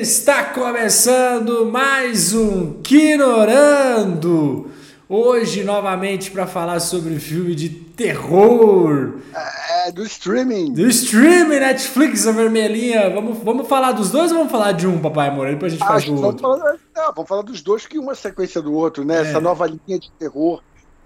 [0.00, 4.70] Está começando mais um Quinorando.
[5.08, 9.18] Hoje, novamente, para falar sobre filme de terror.
[9.34, 10.72] É, do streaming.
[10.72, 13.10] Do streaming, Netflix, a vermelhinha.
[13.10, 15.48] Vamos, vamos falar dos dois ou vamos falar de um, Papai Amor?
[15.48, 16.42] Depois a gente faz do outro.
[16.42, 19.18] Vamos falar, não, vamos falar dos dois, que uma é sequência do outro, né?
[19.18, 19.20] É.
[19.20, 20.62] Essa nova linha de terror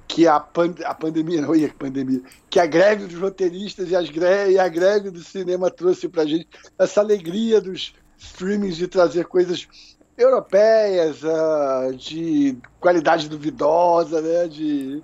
[0.07, 4.09] que a, pan a pandemia, não ia pandemia, que a greve dos roteiristas e, as
[4.09, 9.27] gre e a greve do cinema trouxe pra gente, essa alegria dos streamings de trazer
[9.27, 9.69] coisas
[10.19, 14.49] europeias, uh, de qualidade duvidosa, né?
[14.49, 15.03] De,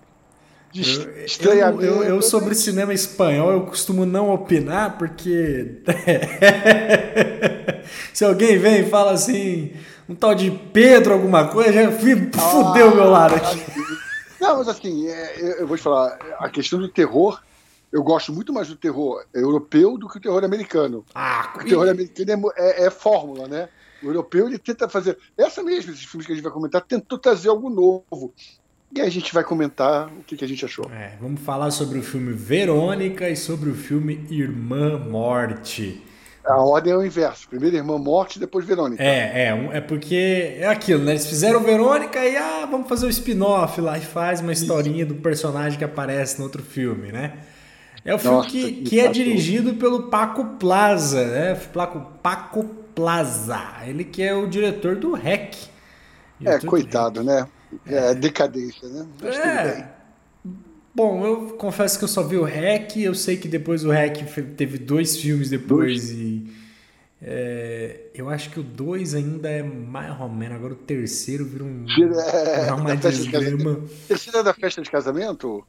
[0.72, 1.84] de eu, estranhamento.
[1.84, 5.82] Eu, eu, sobre cinema espanhol eu costumo não opinar porque
[8.12, 9.72] se alguém vem e fala assim
[10.08, 13.62] um tal de Pedro alguma coisa já fudeu o meu lado aqui.
[14.40, 17.40] Não, mas assim, é, eu vou te falar, a questão do terror
[17.94, 21.06] eu gosto muito mais do terror europeu do que o terror americano.
[21.14, 23.68] Ah, o terror americano é, é, é, fórmula, né?
[24.02, 25.18] O europeu ele tenta fazer.
[25.36, 28.32] Essa mesmo, esses filmes que a gente vai comentar, tentou trazer algo novo.
[28.94, 30.88] E a gente vai comentar o que, que a gente achou.
[30.92, 36.00] É, vamos falar sobre o filme Verônica e sobre o filme Irmã Morte.
[36.44, 37.48] A ordem é o inverso.
[37.48, 39.02] Primeiro Irmã Morte, depois Verônica.
[39.02, 41.12] É, é, é porque é aquilo, né?
[41.12, 45.06] Eles fizeram Verônica e ah, vamos fazer o um spin-off lá e faz uma historinha
[45.06, 47.38] do personagem que aparece no outro filme, né?
[48.04, 51.54] É o filme Nossa, que, que é dirigido pelo Paco Plaza, né?
[51.72, 53.60] Paco, Paco Plaza.
[53.86, 55.56] Ele que é o diretor do REC.
[56.44, 57.26] É, coitado, REC.
[57.26, 57.48] né?
[57.86, 59.06] É, é, decadência, né?
[59.20, 59.94] Mas é.
[60.94, 62.96] Bom, eu confesso que eu só vi o REC.
[62.98, 64.24] Eu sei que depois o REC
[64.56, 66.10] teve dois filmes depois dois.
[66.10, 66.64] e.
[67.26, 70.56] É, eu acho que o 2 ainda é mais ou menos.
[70.56, 71.86] Agora o terceiro vira um.
[71.88, 73.80] É, uma desgrama.
[74.06, 75.66] Terceiro é da festa de casamento?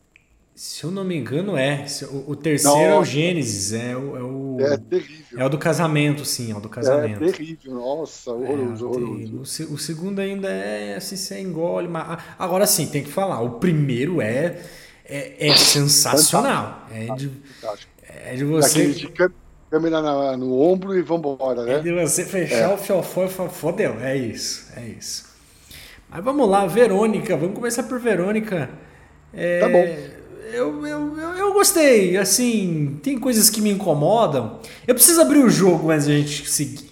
[0.55, 1.85] Se eu não me engano, é.
[2.09, 2.87] O, o terceiro nossa.
[2.87, 4.57] é o Gênesis, é o, é o.
[4.61, 5.37] É terrível.
[5.37, 7.21] É o do casamento, sim, é o do casamento.
[7.25, 9.63] É terrível, nossa, horroroso, é, horroroso.
[9.65, 11.89] O, o, segundo ainda é assim, você engole.
[11.89, 12.23] Mas...
[12.39, 13.41] Agora sim, tem que falar.
[13.41, 14.61] O primeiro é,
[15.03, 16.87] é, é sensacional.
[16.89, 17.29] É de,
[18.07, 18.87] é de você.
[18.91, 19.11] De
[19.69, 21.73] câmera na, no ombro e vambora, né?
[21.73, 22.73] É de você fechar é.
[22.73, 25.25] o fiofó e falar, fodeu, é isso, é isso.
[26.09, 28.69] Mas vamos lá, Verônica, vamos começar por Verônica.
[29.33, 30.23] É, tá bom
[30.53, 32.17] eu, eu, eu, gostei.
[32.17, 34.59] Assim, tem coisas que me incomodam.
[34.87, 36.91] Eu preciso abrir o jogo antes a gente seguir.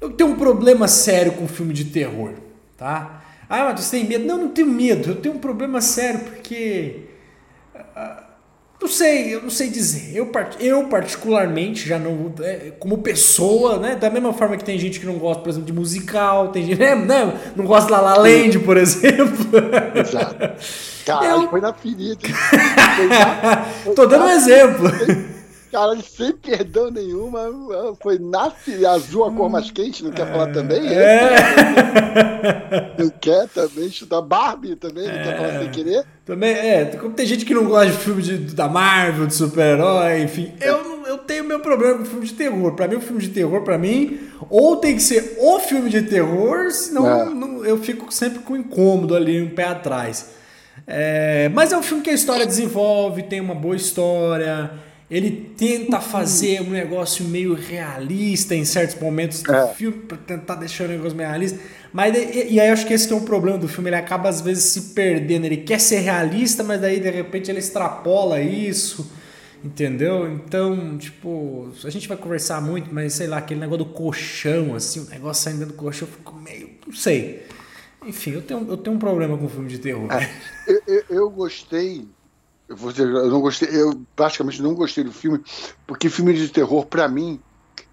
[0.00, 2.34] Eu tenho um problema sério com filme de terror,
[2.76, 3.22] tá?
[3.48, 4.26] Ah, mas você tem medo?
[4.26, 5.10] Não, não tenho medo.
[5.10, 7.04] Eu tenho um problema sério porque.
[7.74, 8.25] Uh,
[8.80, 10.14] não sei, eu não sei dizer.
[10.14, 12.32] Eu, eu particularmente, já não.
[12.40, 13.96] É, como pessoa, né?
[13.96, 16.78] Da mesma forma que tem gente que não gosta, por exemplo, de musical, tem gente.
[16.78, 16.94] Né?
[16.94, 19.58] Não, não gosta de La La Land, por exemplo.
[19.94, 20.36] Exato.
[21.04, 21.50] Caralho, eu...
[21.50, 22.18] foi na ferida.
[23.94, 25.35] Tô dando um exemplo.
[25.70, 27.40] Cara, sem perdão nenhuma,
[28.00, 28.52] foi na
[28.90, 30.86] azul a cor mais quente, não quer falar também?
[30.86, 31.36] É.
[32.98, 35.22] Não quer também chutar Barbie também, não é.
[35.22, 36.04] quer falar sem querer?
[36.24, 40.22] Também, é, como tem gente que não gosta de filme de, da Marvel, de super-herói,
[40.22, 40.52] enfim.
[40.60, 42.74] Eu, eu tenho meu problema com filme de terror.
[42.74, 44.18] Pra mim, o filme de terror, pra mim,
[44.50, 47.24] ou tem que ser o filme de terror, senão é.
[47.26, 50.30] não, eu fico sempre com incômodo ali, um pé atrás.
[50.86, 54.70] É, mas é um filme que a história desenvolve, tem uma boa história.
[55.08, 59.68] Ele tenta fazer um negócio meio realista em certos momentos do é.
[59.74, 61.60] filme, para tentar deixar o negócio meio realista.
[61.92, 63.96] Mas, e, e aí eu acho que esse que é o problema do filme, ele
[63.96, 65.44] acaba às vezes se perdendo.
[65.44, 69.10] Ele quer ser realista, mas daí de repente ele extrapola isso.
[69.64, 70.30] Entendeu?
[70.30, 75.00] Então, tipo, a gente vai conversar muito, mas sei lá, aquele negócio do colchão, assim,
[75.00, 76.70] o negócio saindo do colchão, eu fico meio.
[76.86, 77.44] Não sei.
[78.06, 80.08] Enfim, eu tenho, eu tenho um problema com filme de terror.
[80.12, 80.28] É,
[80.68, 82.06] eu, eu, eu, gostei.
[82.68, 85.40] Eu, vou dizer, eu não gostei, eu praticamente não gostei do filme,
[85.86, 87.40] porque filme de terror, para mim,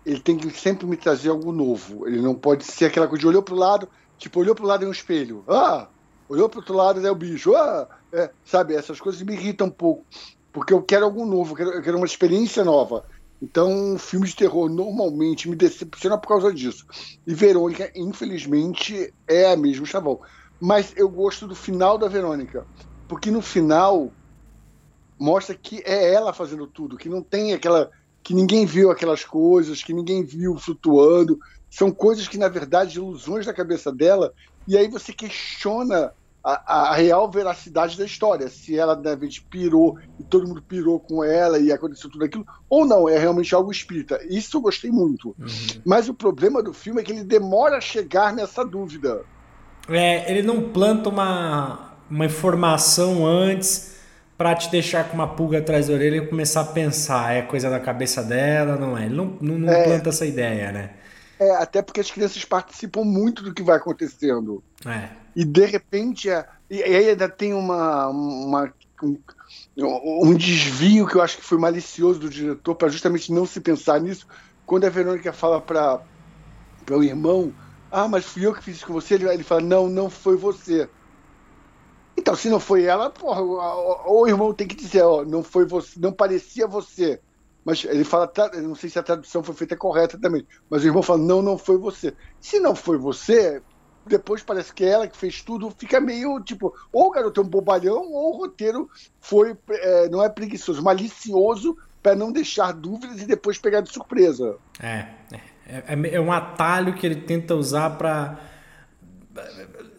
[0.06, 2.07] ele tem que sempre me trazer algo novo.
[2.07, 4.88] Ele não pode ser aquela coisa de olhou pro lado, tipo, olhou pro lado em
[4.88, 5.43] um espelho.
[5.47, 5.87] Ah!
[6.28, 7.55] Olhou pro outro lado é o bicho.
[7.55, 7.87] Ah!
[8.11, 10.05] É, sabe, essas coisas me irritam um pouco.
[10.52, 13.05] Porque eu quero algo novo, eu quero, eu quero uma experiência nova.
[13.41, 16.85] Então, filme de terror normalmente me decepciona por causa disso.
[17.28, 20.20] E Verônica, infelizmente, é a mesma chavão.
[20.61, 22.66] Mas eu gosto do final da Verônica.
[23.08, 24.11] Porque no final
[25.19, 27.89] mostra que é ela fazendo tudo, que não tem aquela.
[28.21, 31.39] que ninguém viu aquelas coisas, que ninguém viu flutuando.
[31.69, 34.33] São coisas que, na verdade, ilusões da cabeça dela.
[34.67, 36.13] E aí você questiona
[36.43, 38.47] a, a, real veracidade da história.
[38.49, 42.45] Se ela, de repente, pirou e todo mundo pirou com ela e aconteceu tudo aquilo,
[42.69, 44.19] ou não, é realmente algo espírita.
[44.29, 45.29] Isso eu gostei muito.
[45.39, 45.81] Uhum.
[45.85, 49.23] Mas o problema do filme é que ele demora a chegar nessa dúvida.
[49.87, 53.92] É, ele não planta uma, uma informação antes
[54.43, 57.69] para te deixar com uma pulga atrás da orelha e começar a pensar, é coisa
[57.69, 59.05] da cabeça dela, não é?
[59.05, 60.90] Ele não, não, não é, planta essa ideia, né?
[61.40, 64.61] É, até porque as crianças participam muito do que vai acontecendo.
[64.85, 65.07] É.
[65.34, 69.17] E de repente, é, e aí ainda tem uma, uma um,
[69.78, 74.01] um, desvio que eu acho que foi malicioso do diretor para justamente não se pensar
[74.01, 74.28] nisso.
[74.66, 76.01] Quando a Verônica fala para
[76.91, 77.53] o irmão,
[77.89, 80.35] ah, mas fui eu que fiz isso com você, ele, ele fala, não, não foi
[80.35, 80.89] você.
[82.17, 85.65] Então, se não foi ela, porra, o, o irmão tem que dizer, ó, não foi
[85.65, 87.19] você, não parecia você.
[87.65, 88.31] Mas ele fala,
[88.61, 91.57] não sei se a tradução foi feita correta também, mas o irmão fala, não, não
[91.57, 92.13] foi você.
[92.39, 93.61] Se não foi você,
[94.05, 97.43] depois parece que é ela que fez tudo, fica meio tipo, ou o garoto é
[97.43, 98.89] um bobalhão, ou o roteiro
[99.19, 104.57] foi, é, não é preguiçoso, malicioso para não deixar dúvidas e depois pegar de surpresa.
[104.81, 108.37] É, é, é, é um atalho que ele tenta usar para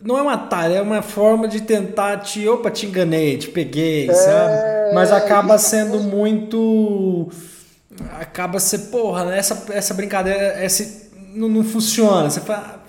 [0.00, 2.46] não é um atalho, é uma forma de tentar te.
[2.48, 4.14] Opa, te enganei, te peguei, é...
[4.14, 4.94] sabe?
[4.94, 7.28] Mas acaba sendo muito.
[8.18, 12.28] Acaba ser, porra, essa, essa brincadeira essa, não, não funciona.
[12.28, 12.82] Você fala,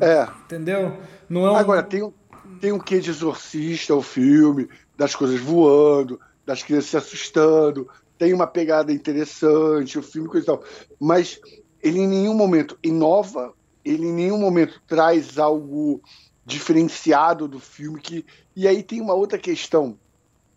[0.00, 0.26] é.
[0.44, 0.96] Entendeu?
[1.28, 1.56] Não é um...
[1.56, 2.12] Agora, tem, um,
[2.60, 8.32] tem um quê de exorcista o filme, das coisas voando, das crianças se assustando, tem
[8.32, 10.62] uma pegada interessante, o filme, coisa e tal.
[10.98, 11.40] Mas
[11.82, 13.52] ele em nenhum momento inova,
[13.88, 16.02] ele em nenhum momento traz algo
[16.44, 18.00] diferenciado do filme.
[18.00, 19.98] Que, e aí tem uma outra questão.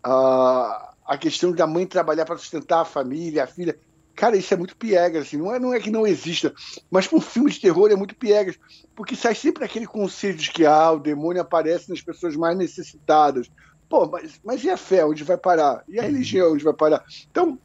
[0.04, 3.78] Uh, a questão da mãe trabalhar para sustentar a família, a filha.
[4.14, 5.38] Cara, isso é muito piegas, assim.
[5.38, 6.54] Não é, não é que não exista,
[6.90, 8.58] mas para um filme de terror é muito piegas,
[8.94, 13.50] porque sai sempre aquele conceito de que ah, o demônio aparece nas pessoas mais necessitadas.
[13.88, 15.82] Pô, mas, mas e a fé, onde vai parar?
[15.88, 17.04] E a religião, onde vai parar?
[17.30, 17.58] Então,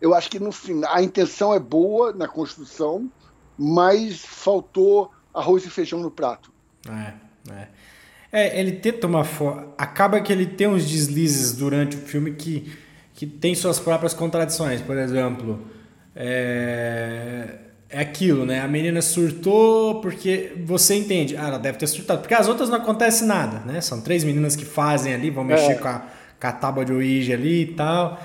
[0.00, 3.10] eu acho que no final a intenção é boa na construção,
[3.62, 6.50] mas faltou arroz e feijão no prato.
[6.88, 7.12] É,
[7.52, 7.68] é.
[8.34, 9.68] É, ele tenta uma forma.
[9.76, 12.72] Acaba que ele tem uns deslizes durante o filme que
[13.14, 14.80] que tem suas próprias contradições.
[14.80, 15.60] Por exemplo,
[16.16, 17.56] é,
[17.88, 18.60] é aquilo, né?
[18.60, 21.36] A menina surtou porque você entende.
[21.36, 22.20] Ah, ela deve ter surtado.
[22.20, 23.80] Porque as outras não acontece nada, né?
[23.80, 25.74] São três meninas que fazem ali, vão mexer é.
[25.74, 26.02] com, a,
[26.40, 28.20] com a tábua de Ouija ali e tal.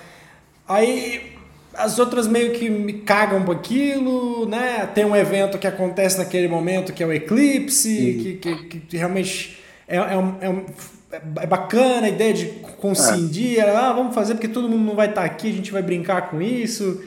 [0.68, 1.37] Aí
[1.78, 4.90] as outras meio que me cagam por aquilo, né?
[4.94, 9.60] Tem um evento que acontece naquele momento que é o eclipse, que, que, que, realmente
[9.88, 10.66] é, é, um, é um
[11.40, 12.48] é bacana a ideia de
[12.80, 13.76] concidir, é.
[13.76, 16.30] ah, vamos fazer porque todo mundo não vai estar tá aqui, a gente vai brincar
[16.30, 17.02] com isso.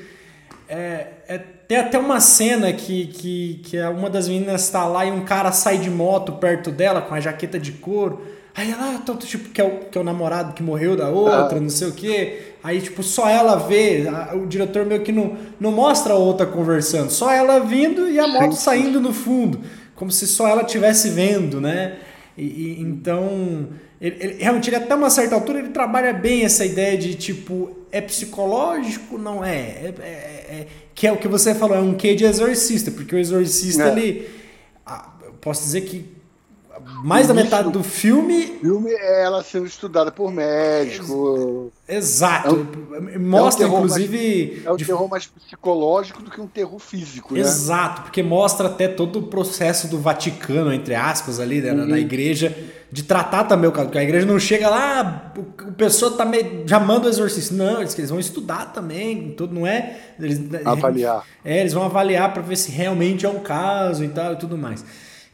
[0.69, 5.11] É, é, tem até uma cena que, que, que uma das meninas está lá e
[5.11, 8.23] um cara sai de moto perto dela com a jaqueta de couro.
[8.55, 11.09] Aí ela, ah, tô, tipo, que é, o, que é o namorado que morreu da
[11.09, 11.61] outra, ah.
[11.61, 12.50] não sei o quê.
[12.63, 16.47] Aí, tipo, só ela vê, a, o diretor meio que não, não mostra a outra
[16.47, 19.61] conversando, só ela vindo e a moto saindo no fundo,
[19.95, 21.97] como se só ela estivesse vendo, né?
[22.37, 23.69] E, e, então,
[24.01, 27.71] ele, ele, realmente, ele, até uma certa altura, ele trabalha bem essa ideia de tipo,
[27.91, 29.17] é psicológico?
[29.17, 29.57] Não é.
[29.59, 30.07] é, é,
[30.61, 33.85] é que é o que você falou, é um quê de exorcista, porque o exorcista,
[33.85, 33.93] é.
[33.93, 34.29] ele.
[35.41, 36.05] Posso dizer que
[37.05, 38.57] mais da metade do filme.
[38.59, 41.73] O filme é ela sendo estudada por médico.
[41.89, 42.67] Exato.
[42.95, 44.53] É um, Mostra, é um inclusive.
[44.55, 44.85] Mais, é um de...
[44.85, 47.41] terror mais psicológico do que um terror físico, né?
[47.41, 51.87] Exato, porque mostra até todo o processo do Vaticano, entre aspas, ali, né, uhum.
[51.87, 52.57] na igreja,
[52.93, 53.87] de tratar também o caso.
[53.87, 57.55] Porque a igreja não chega lá, o, pessoa tá meio, já manda o exorcista.
[57.55, 59.97] Não, eles, eles vão estudar também, tudo não é.
[60.19, 61.25] Eles, avaliar.
[61.45, 64.57] É, eles vão avaliar para ver se realmente é um caso e tal e tudo
[64.57, 64.85] mais.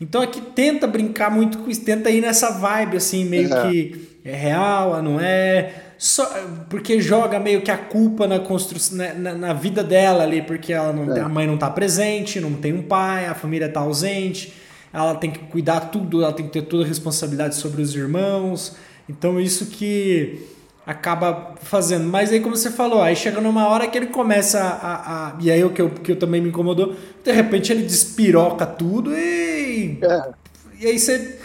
[0.00, 3.71] Então aqui tenta brincar muito com isso, tenta ir nessa vibe assim, meio é.
[3.71, 5.73] que é real, não é.
[5.99, 6.26] Só,
[6.69, 10.73] porque joga meio que a culpa na construção na, na, na vida dela ali, porque
[10.73, 11.21] ela não, é.
[11.21, 14.53] a mãe não está presente, não tem um pai, a família está ausente,
[14.93, 18.76] ela tem que cuidar tudo, ela tem que ter toda a responsabilidade sobre os irmãos.
[19.09, 20.45] Então isso que
[20.87, 22.05] acaba fazendo.
[22.05, 25.29] Mas aí, como você falou, aí chega numa hora que ele começa a.
[25.29, 28.65] a e aí o que eu, que eu também me incomodou, de repente ele despiroca
[28.65, 29.56] tudo e.
[30.02, 30.33] É.
[30.80, 31.38] E aí você.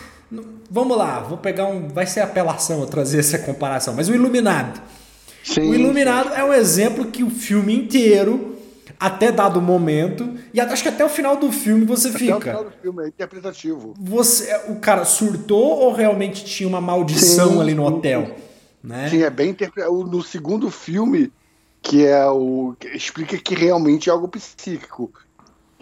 [0.70, 1.90] Vamos lá, vou pegar um.
[1.90, 4.82] Vai ser apelação eu trazer essa comparação, mas o Iluminado.
[5.44, 8.56] Sim, o Iluminado é um exemplo que o filme inteiro,
[9.00, 12.36] até dado momento, e acho que até o final do filme você até fica.
[12.36, 13.94] Até o final do filme, é interpretativo.
[14.00, 18.36] Você, o cara surtou ou realmente tinha uma maldição sim, ali no hotel?
[18.84, 19.10] Né?
[19.10, 20.04] Sim, é bem interpretado.
[20.06, 21.32] No segundo filme,
[21.82, 22.76] que é o.
[22.80, 25.12] Que explica que realmente é algo psíquico.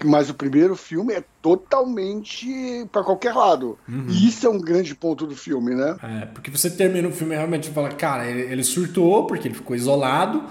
[0.05, 3.77] Mas o primeiro filme é totalmente para qualquer lado.
[3.87, 4.05] Uhum.
[4.09, 5.97] E isso é um grande ponto do filme, né?
[6.03, 9.55] É, porque você termina o filme realmente e fala, cara, ele, ele surtou porque ele
[9.55, 10.43] ficou isolado.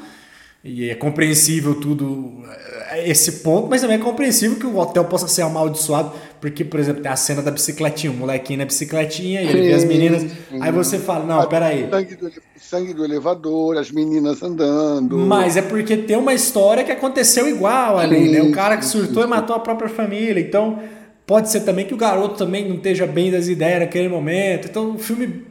[0.62, 2.42] E é compreensível tudo
[2.90, 6.78] é, esse ponto, mas também é compreensível que o hotel possa ser amaldiçoado, porque, por
[6.78, 10.22] exemplo, tem a cena da bicicletinha, o molequinho na bicicletinha, e ele vê as meninas.
[10.22, 10.58] Sim.
[10.60, 11.88] Aí você fala, não, peraí.
[11.90, 15.18] Sangue do, sangue do elevador, as meninas andando.
[15.18, 18.42] Mas é porque tem uma história que aconteceu igual ali, sim, né?
[18.42, 20.40] O cara que surtou sim, e matou a própria família.
[20.40, 20.78] Então,
[21.26, 24.68] pode ser também que o garoto também não esteja bem das ideias naquele momento.
[24.68, 25.44] Então, o filme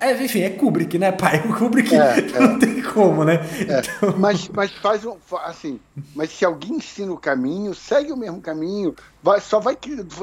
[0.00, 1.40] é, enfim, é Kubrick, né, pai?
[1.46, 2.58] O Kubrick é, não é.
[2.58, 3.34] tem como, né?
[3.68, 3.80] É.
[3.80, 4.18] Então...
[4.18, 5.16] Mas, mas faz um.
[5.44, 5.78] Assim,
[6.14, 9.76] mas se alguém ensina o caminho, segue o mesmo caminho, vai, só, vai,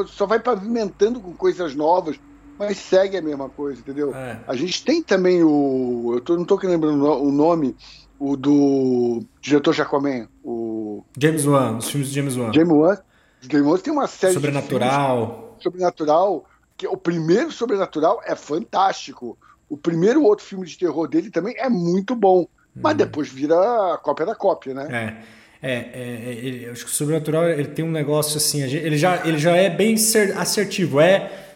[0.08, 2.20] só vai pavimentando com coisas novas,
[2.58, 4.16] mas segue a mesma coisa, entendeu?
[4.16, 4.40] É.
[4.48, 6.12] A gente tem também o.
[6.16, 7.76] Eu tô, não estou lembrando o nome,
[8.20, 11.04] o do diretor Jacomé, o.
[11.16, 12.52] James Wan, os filmes de James Wan.
[12.52, 12.98] James Wan.
[13.42, 15.54] James Wan tem uma série Sobrenatural.
[15.58, 16.46] de Sobrenatural.
[16.76, 19.38] Que o primeiro Sobrenatural é fantástico.
[19.70, 22.98] O primeiro outro filme de terror dele também é muito bom, mas uhum.
[22.98, 23.56] depois vira
[23.94, 24.88] a cópia da cópia, né?
[25.24, 25.38] É.
[25.60, 29.26] É, é, é ele, acho que o sobrenatural ele tem um negócio assim, ele já,
[29.26, 29.96] ele já é bem
[30.36, 31.48] assertivo, é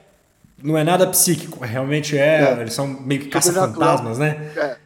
[0.63, 2.61] não é nada psíquico, realmente é, é.
[2.61, 4.51] eles são meio que caça-fantasmas, né?
[4.57, 4.77] É,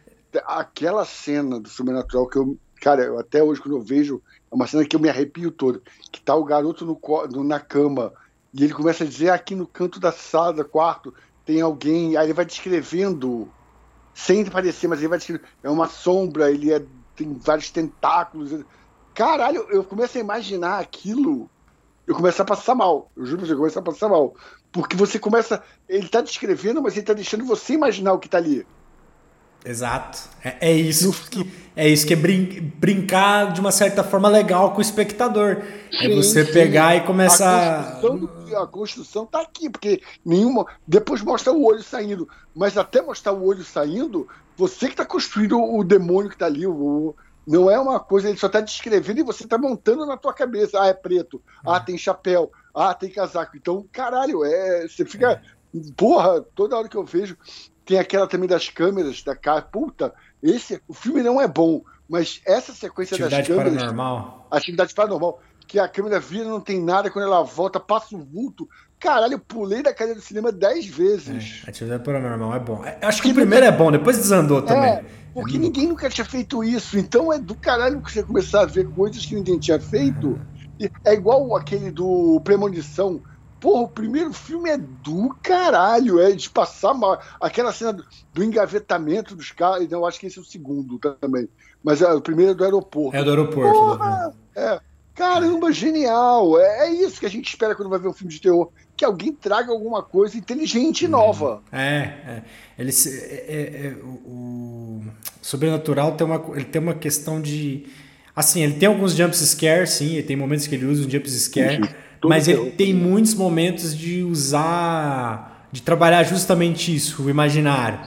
[0.46, 4.66] aquela cena do sobrenatural que eu, cara, eu, até hoje quando eu vejo, é uma
[4.66, 8.12] cena que eu me arrepio todo, que tá o garoto no, no, na cama
[8.52, 11.12] e ele começa a dizer aqui no canto da sala, do quarto,
[11.46, 12.16] tem alguém.
[12.16, 13.48] Aí ele vai descrevendo,
[14.12, 15.48] sem parecer, mas ele vai descrevendo.
[15.62, 16.84] É uma sombra, ele é,
[17.14, 18.64] tem vários tentáculos.
[19.14, 21.48] Caralho, eu começo a imaginar aquilo.
[22.06, 23.10] Eu começo a passar mal.
[23.16, 24.34] Eu juro pra você, eu começo a passar mal.
[24.70, 25.62] Porque você começa.
[25.88, 28.66] Ele tá descrevendo, mas ele tá deixando você imaginar o que tá ali.
[29.66, 30.18] Exato.
[30.44, 34.70] É, é isso que é isso que é brin brincar de uma certa forma legal
[34.72, 35.62] com o espectador.
[35.90, 36.52] Sim, é você sim.
[36.52, 37.80] pegar e começar.
[37.80, 40.64] A construção, a construção tá aqui, porque nenhuma.
[40.86, 42.28] Depois mostra o olho saindo.
[42.54, 46.66] Mas até mostrar o olho saindo, você que está construindo o demônio que está ali.
[46.66, 47.14] O,
[47.46, 50.80] não é uma coisa, ele só está descrevendo e você está montando na tua cabeça.
[50.80, 51.42] Ah, é preto.
[51.64, 52.50] Ah, tem chapéu.
[52.74, 53.56] Ah, tem casaco.
[53.56, 54.88] Então, caralho, é.
[54.88, 55.42] Você fica.
[55.96, 57.36] Porra, toda hora que eu vejo.
[57.86, 59.62] Tem aquela também das câmeras da cara.
[59.62, 60.12] Puta,
[60.42, 63.74] esse, o filme não é bom, mas essa sequência atividade das câmeras.
[63.74, 64.48] Paranormal.
[64.50, 65.40] Atividade paranormal.
[65.68, 68.68] Que a câmera vira, não tem nada, quando ela volta, passa o vulto.
[68.98, 71.62] Caralho, eu pulei da cadeira do cinema dez vezes.
[71.64, 72.84] É, atividade paranormal é bom.
[72.84, 74.90] É, acho que, que o primeiro é bom, depois desandou também.
[74.90, 76.98] É, porque é ninguém nunca tinha feito isso.
[76.98, 80.28] Então é do caralho você começar a ver coisas que ninguém tinha feito.
[80.80, 80.88] Uhum.
[81.04, 83.22] É igual aquele do Premonição
[83.66, 87.20] Porra, o primeiro filme é do caralho, é de passar mal.
[87.40, 91.48] Aquela cena do, do engavetamento dos carros, eu acho que esse é o segundo também.
[91.82, 93.16] Mas é, o primeiro é do aeroporto.
[93.16, 93.72] É do aeroporto.
[93.72, 94.78] Porra, é.
[95.16, 96.60] Caramba, genial!
[96.60, 98.70] É, é, isso que a gente espera quando vai ver um filme de terror.
[98.96, 101.60] Que alguém traga alguma coisa inteligente e nova.
[101.72, 102.42] É, é.
[102.78, 105.04] Ele, é, é, é, o, o
[105.42, 107.88] Sobrenatural tem uma, ele tem uma questão de.
[108.32, 111.28] Assim, ele tem alguns jump scares, sim, ele tem momentos que ele usa um jump
[111.28, 112.05] scare.
[112.22, 117.98] Uhum mas ele tem muitos momentos de usar, de trabalhar justamente isso, o imaginário.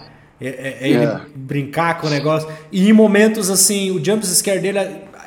[0.41, 1.21] É, é, é ele é.
[1.35, 2.49] brincar com o negócio.
[2.71, 4.79] E em momentos assim, o jump scare dele,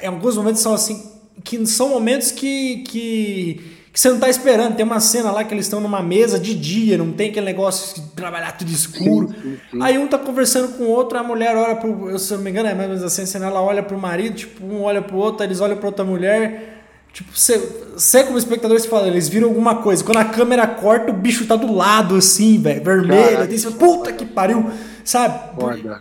[0.02, 1.10] em alguns momentos são assim,
[1.44, 3.60] que são momentos que, que,
[3.92, 4.74] que você não está esperando.
[4.74, 8.02] Tem uma cena lá que eles estão numa mesa de dia, não tem aquele negócio
[8.02, 9.28] de trabalhar tudo escuro.
[9.28, 9.82] Sim, sim, sim.
[9.82, 12.08] Aí um tá conversando com o outro, a mulher olha pro.
[12.08, 14.34] Eu, se não me engano, é mais ou menos assim, cena, ela olha pro marido,
[14.34, 16.71] tipo, um olha pro outro, eles olham pra outra mulher.
[17.12, 20.02] Tipo, você, como espectador, você fala, eles viram alguma coisa.
[20.02, 23.42] Quando a câmera corta, o bicho tá do lado, assim, velho, vermelho.
[23.42, 24.70] Aí você puta que pariu,
[25.04, 25.38] sabe?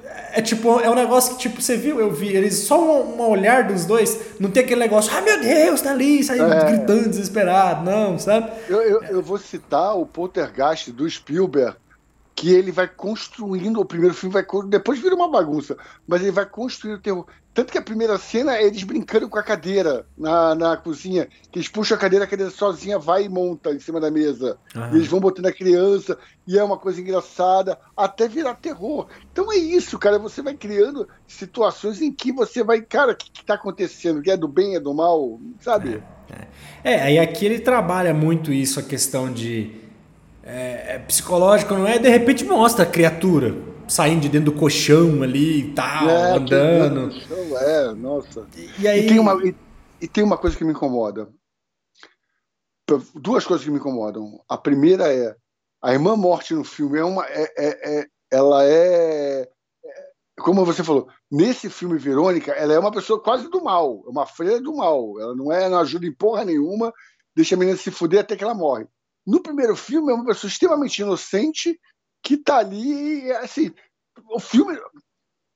[0.06, 3.18] É, é tipo, é um negócio que, tipo, você viu, eu vi, eles só um,
[3.18, 6.72] um, olhar dos dois, não tem aquele negócio, ah, meu Deus, tá ali, saindo é.
[6.72, 8.50] gritando, desesperado, não, sabe?
[8.70, 11.76] Eu, eu, eu vou citar o Poltergeist do Spielberg,
[12.36, 16.46] que ele vai construindo, o primeiro filme vai depois vira uma bagunça, mas ele vai
[16.46, 17.26] construindo o terror.
[17.54, 21.60] Tanto que a primeira cena é eles brincando com a cadeira na, na cozinha, que
[21.60, 24.58] eles puxam a cadeira, a cadeira sozinha vai e monta em cima da mesa.
[24.94, 29.08] E eles vão botando a criança, e é uma coisa engraçada, até virar terror.
[29.34, 33.30] Então é isso, cara, você vai criando situações em que você vai, cara, o que,
[33.30, 34.22] que tá acontecendo?
[34.22, 36.02] Que é do bem, é do mal, sabe?
[36.30, 36.48] É,
[36.86, 36.94] é.
[36.94, 39.91] é, aí aqui ele trabalha muito isso, a questão de
[40.44, 42.00] é, é, psicológico, não é?
[42.00, 43.56] De repente mostra a criatura
[43.88, 47.12] saindo de dentro do colchão ali e tal, é, andando.
[47.12, 48.48] Colchão, é, nossa.
[48.56, 49.06] E, e aí...
[49.06, 49.56] E tem, uma, e,
[50.02, 51.30] e tem uma coisa que me incomoda.
[53.16, 54.42] Duas coisas que me incomodam.
[54.50, 55.36] A primeira é
[55.82, 59.48] a irmã morte no filme é uma, é, é, é ela é, é,
[60.40, 64.26] como você falou, nesse filme Verônica, ela é uma pessoa quase do mal, é uma
[64.26, 65.20] freira do mal.
[65.20, 66.94] Ela não é, não ajuda em porra nenhuma
[67.36, 68.86] deixa a menina se fuder até que ela morre.
[69.26, 71.80] No primeiro filme, é uma pessoa extremamente inocente
[72.24, 73.72] que tá ali, assim,
[74.30, 74.78] o filme,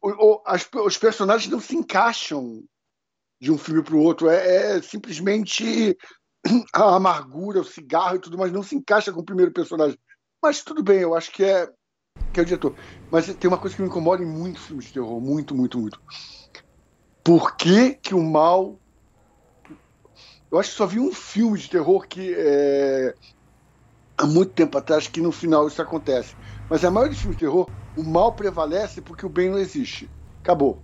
[0.02, 2.64] o, o, as, os personagens não se encaixam
[3.40, 5.98] de um filme para o outro, é, é, simplesmente
[6.74, 9.98] a amargura, o cigarro e tudo, mas não se encaixa com o primeiro personagem.
[10.42, 11.72] Mas tudo bem, eu acho que é,
[12.34, 12.76] que é o diretor.
[13.12, 16.00] Mas tem uma coisa que me incomoda em muitos filmes de terror, muito, muito, muito.
[17.24, 18.80] Por que, que o mal.
[20.52, 23.16] Eu acho que só vi um filme de terror que é,
[24.18, 26.36] há muito tempo atrás que no final isso acontece.
[26.70, 30.10] Mas a maioria dos filmes de terror, o mal prevalece porque o bem não existe.
[30.44, 30.84] Acabou.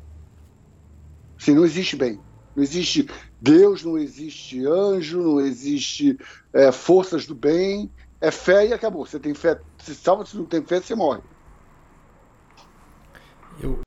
[1.39, 2.19] Assim, não existe bem.
[2.55, 3.07] Não existe
[3.39, 6.17] Deus, não existe anjo, não existe
[6.53, 7.91] é, forças do bem.
[8.19, 9.05] É fé e acabou.
[9.05, 11.21] Você tem fé, se salva, se não tem fé, você morre.
[13.59, 13.81] Eu,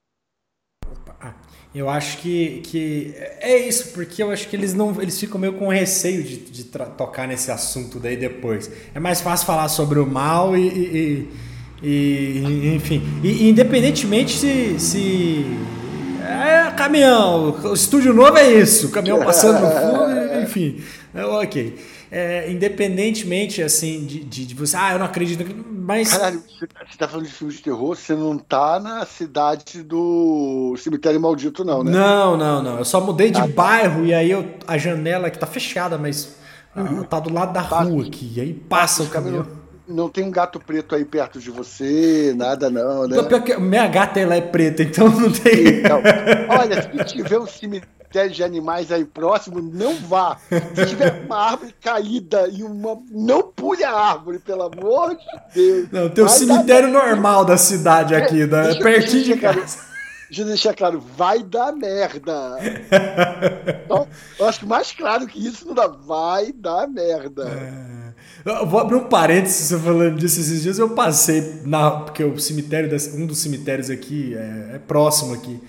[1.75, 5.55] eu acho que, que é isso, porque eu acho que eles não eles ficam meio
[5.55, 8.71] com receio de, de tocar nesse assunto daí depois.
[8.95, 11.29] É mais fácil falar sobre o mal e, e,
[11.83, 15.45] e enfim, e, independentemente se, se
[16.23, 20.81] é caminhão, o estúdio novo é isso, o caminhão passando no fundo, enfim,
[21.13, 21.75] é, ok
[22.15, 26.13] é, independentemente, assim, de, de, de, você, ah, eu não acredito, mas...
[26.13, 31.21] Caralho, você tá falando de filmes de terror, você não tá na cidade do Cemitério
[31.21, 31.91] Maldito, não, né?
[31.91, 35.41] Não, não, não, eu só mudei de ah, bairro e aí eu, a janela que
[35.41, 36.37] tá fechada, mas
[36.77, 37.03] uhum.
[37.03, 39.45] tá do lado da passa, rua aqui, e aí passa o caminhão.
[39.89, 43.17] Não tem um gato preto aí perto de você, nada não, né?
[43.59, 45.81] Minha gata ela é preta, então não tem.
[45.81, 46.01] Então,
[46.49, 50.39] olha, se tiver um cemitério cemitério de animais aí próximo, não vá.
[50.49, 52.97] Se tiver uma árvore caída e uma.
[53.11, 55.89] Não pule a árvore, pelo amor de Deus.
[55.91, 57.07] Não, tem o cemitério dar...
[57.07, 59.95] normal da cidade aqui, é, da, pertinho de casa.
[60.29, 62.57] Deixa eu deixar claro, vai dar merda.
[63.85, 65.87] então, eu acho que mais claro que isso não dá.
[65.87, 67.45] Vai dar merda.
[67.49, 68.05] É.
[68.45, 70.79] Eu vou abrir um parênteses você falando disso esses dias.
[70.79, 71.91] Eu passei na.
[71.91, 75.61] Porque o cemitério, um dos cemitérios aqui é, é próximo aqui.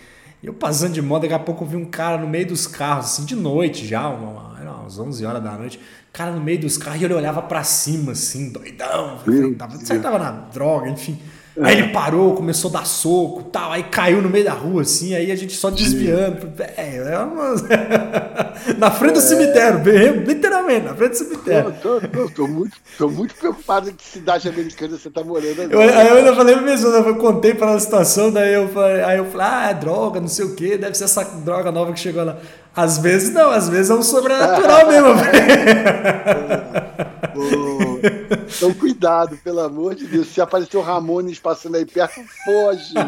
[0.46, 2.68] E eu passando de moto, daqui a pouco eu vi um cara no meio dos
[2.68, 5.80] carros, assim, de noite já, uma, era umas 11 horas da noite.
[6.14, 9.18] cara no meio dos carros e ele olhava para cima, assim, doidão.
[9.58, 11.20] Tava, você tava na droga, enfim.
[11.60, 15.16] Aí ele parou, começou a dar soco tal, aí caiu no meio da rua, assim,
[15.16, 16.52] aí a gente só desviando.
[16.60, 17.56] É, é uma...
[18.78, 19.22] na frente do é.
[19.22, 20.26] cemitério, literalmente,
[20.66, 21.74] na frente do cemitério.
[21.82, 25.62] Tô, tô, tô, tô muito, tô muito preocupado em que cidade americana você tá morando
[25.62, 25.86] agora.
[25.86, 29.18] Eu, aí eu ainda falei mesmo, eu contei para a situação, daí eu falei, aí
[29.18, 32.00] eu falei, ah, é droga, não sei o que, deve ser essa droga nova que
[32.00, 32.38] chegou lá.
[32.76, 35.10] Às vezes não, às vezes é um sobrenatural mesmo.
[38.58, 40.28] Então, cuidado, pelo amor de Deus.
[40.28, 42.94] Se aparecer o Ramones passando aí perto, foge.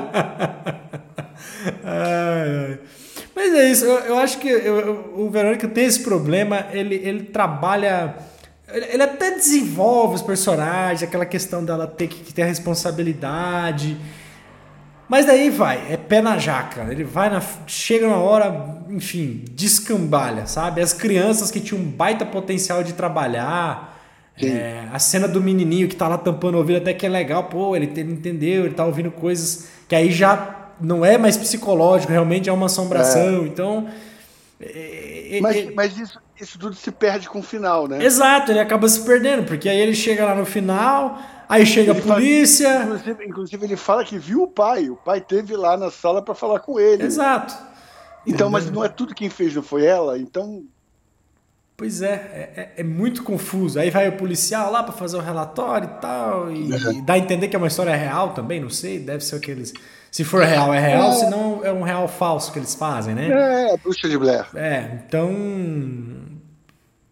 [1.84, 2.80] ai, ai.
[3.38, 7.26] Mas é isso, eu, eu acho que eu, o Verônica tem esse problema, ele, ele
[7.26, 8.16] trabalha.
[8.68, 13.96] Ele, até desenvolve os personagens, aquela questão dela ter que ter a responsabilidade.
[15.08, 16.88] Mas daí vai, é pé na jaca.
[16.90, 17.40] Ele vai na.
[17.68, 20.82] Chega na hora, enfim, descambalha, sabe?
[20.82, 23.96] As crianças que tinham um baita potencial de trabalhar.
[24.42, 27.46] É, a cena do menininho que tá lá tampando o ouvido até que é legal,
[27.46, 32.12] pô, ele, ele entendeu, ele tá ouvindo coisas que aí já não é mais psicológico,
[32.12, 33.44] realmente é uma assombração.
[33.44, 33.48] É.
[33.48, 33.88] Então.
[34.60, 38.04] É, é mas, é, mas isso, isso tudo se perde com o final, né?
[38.04, 42.00] Exato, ele acaba se perdendo, porque aí ele chega lá no final, aí chega ele
[42.00, 42.70] a polícia.
[42.70, 46.22] Fala, inclusive, inclusive, ele fala que viu o pai, o pai teve lá na sala
[46.22, 47.04] para falar com ele.
[47.04, 47.56] Exato.
[48.26, 50.18] Então, mas não é tudo quem fez, não foi ela?
[50.18, 50.66] Então
[51.78, 53.80] Pois é, é, é, é, muito confuso.
[53.80, 57.18] Aí vai o policial lá para fazer o relatório e tal, e, e, dá a
[57.20, 59.72] entender que é uma história real também, não sei, deve ser aqueles.
[60.18, 61.12] Se for real, é real, é.
[61.12, 63.30] senão é um real falso que eles fazem, né?
[63.30, 64.48] É, é bruxa de Blair.
[64.56, 65.30] É, então.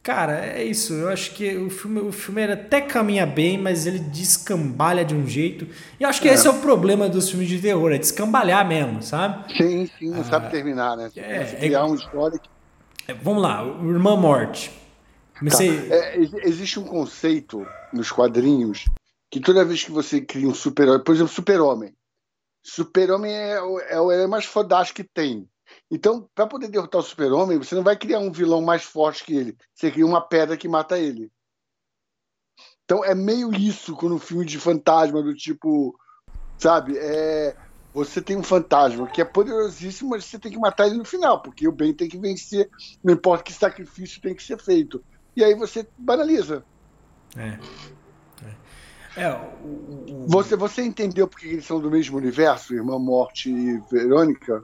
[0.01, 0.91] Cara, é isso.
[0.91, 5.27] Eu acho que o filme, o filme até caminha bem, mas ele descambalha de um
[5.27, 5.67] jeito.
[5.99, 6.33] E eu acho que é.
[6.33, 9.55] esse é o problema dos filmes de terror, é descambalhar mesmo, sabe?
[9.55, 11.11] Sim, sim, não ah, sabe terminar, né?
[11.13, 12.49] Você é, criar é, uma história que
[13.07, 14.71] é, vamos lá, o Irmã Morte.
[15.37, 15.79] Comecei...
[15.79, 15.93] Tá.
[15.93, 18.85] É, existe um conceito nos quadrinhos
[19.29, 21.93] que toda vez que você cria um super-herói, por exemplo, Super-Homem.
[22.65, 23.51] Super-Homem é,
[23.89, 25.47] é o herói mais fodástico que tem.
[25.89, 29.35] Então, para poder derrotar o Super-Homem, você não vai criar um vilão mais forte que
[29.35, 29.55] ele.
[29.73, 31.31] Você cria uma pedra que mata ele.
[32.83, 35.95] Então, é meio isso quando um filme de fantasma, do tipo.
[36.57, 36.97] Sabe?
[36.97, 37.55] É,
[37.93, 41.41] você tem um fantasma que é poderosíssimo, mas você tem que matar ele no final,
[41.41, 42.69] porque o bem tem que vencer,
[43.03, 45.03] não importa que sacrifício tem que ser feito.
[45.35, 46.65] E aí você banaliza.
[47.37, 47.59] É.
[49.15, 49.31] é.
[49.63, 50.25] o, o...
[50.27, 54.63] Você, você entendeu porque eles são do mesmo universo, Irmã Morte e Verônica?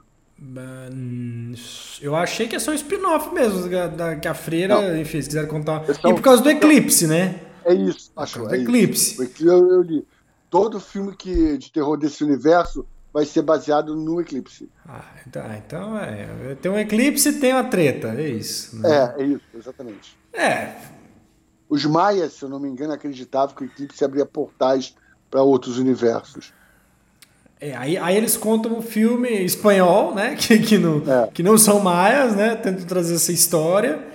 [2.01, 4.99] Eu achei que é só um spin-off mesmo, da, que a freira, não.
[4.99, 5.85] enfim, se quiser contar.
[5.93, 7.39] São, e por causa do eclipse, né?
[7.63, 8.49] É isso, acho.
[8.49, 9.23] É eclipse.
[9.23, 9.47] Isso.
[9.47, 10.05] Eu, eu li.
[10.49, 14.67] Todo filme que, de terror desse universo vai ser baseado no eclipse.
[14.87, 16.55] Ah, então, ah, então é.
[16.55, 18.79] Tem um eclipse e tem uma treta, é isso.
[18.79, 18.89] Né?
[18.89, 20.17] É, é isso, exatamente.
[20.33, 20.75] É.
[21.71, 24.93] Os maias, se eu não me engano, acreditavam que o eclipse abria portais
[25.29, 26.51] para outros universos.
[27.62, 30.36] É, aí, aí eles contam um filme espanhol, né?
[30.38, 31.29] Que, que, não, é.
[31.34, 32.57] que não são maias, né?
[32.57, 34.05] Tentam trazer essa história.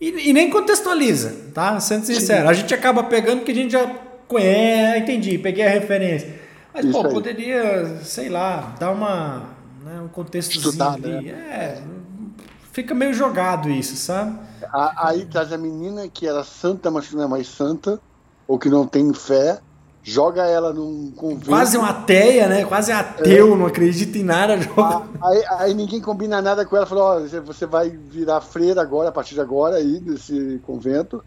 [0.00, 1.80] E, e nem contextualiza, tá?
[1.80, 2.48] Sendo sincero.
[2.48, 3.88] A gente acaba pegando porque a gente já
[4.28, 5.00] conhece.
[5.00, 6.38] Entendi, peguei a referência.
[6.72, 7.12] Mas, Isso pô, aí.
[7.12, 9.48] poderia, sei lá, dar uma.
[9.84, 10.54] Né, um contexto.
[10.54, 11.28] Estudar, né?
[11.28, 11.82] É,
[12.72, 14.38] fica meio jogado isso, sabe?
[14.72, 18.00] Aí traz a menina que era santa, mas que não é mais santa,
[18.46, 19.60] ou que não tem fé
[20.02, 21.46] joga ela num convento.
[21.46, 22.64] Quase uma ateia, né?
[22.64, 23.56] Quase ateu, é.
[23.56, 24.60] não acredita em nada.
[24.60, 25.06] Joga...
[25.22, 29.12] Aí, aí, ninguém combina nada com ela, falou, ó, você vai virar freira agora, a
[29.12, 31.22] partir de agora aí, desse convento.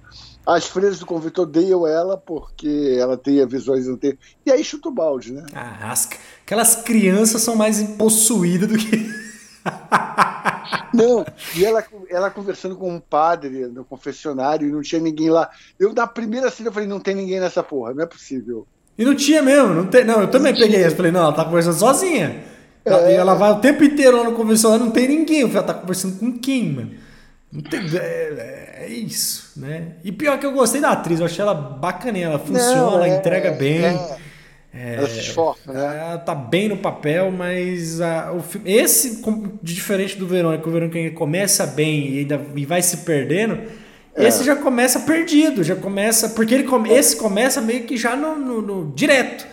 [0.46, 4.18] As freiras do convento odeiam ela porque ela tem visões não tem.
[4.46, 5.46] E aí chuta o balde, né?
[5.82, 6.10] As,
[6.46, 9.10] aquelas crianças são mais possuídas do que.
[10.94, 15.50] Não, e ela, ela conversando com um padre no confessionário e não tinha ninguém lá.
[15.80, 18.68] Eu, na primeira cena, eu falei: não tem ninguém nessa porra, não é possível.
[18.98, 20.96] E não tinha mesmo, não, tem, não eu também não peguei essa.
[20.96, 22.44] Falei: não, ela tá conversando sozinha.
[22.86, 23.14] É...
[23.14, 25.42] Ela vai o tempo inteiro lá no confessionário, não tem ninguém.
[25.42, 26.92] Eu falei: ela tá conversando com quem, mano?
[27.52, 29.94] Não tem, é, é, isso, né?
[30.04, 33.08] E pior que eu gostei da atriz, eu achei ela bacaninha, ela funciona, não, ela
[33.08, 33.96] é, entrega bem.
[34.74, 34.96] É.
[34.96, 35.80] Ela se esforça, né?
[35.80, 39.22] Ela tá bem no papel, mas a, o, esse,
[39.62, 43.70] de diferente do Verônica, o Verônica começa bem e, ainda, e vai se perdendo,
[44.16, 44.28] é.
[44.28, 46.30] esse já começa perdido, já começa.
[46.30, 49.46] Porque ele come, esse começa meio que já no, no, no direto.